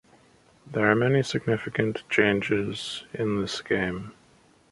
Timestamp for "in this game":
3.13-4.13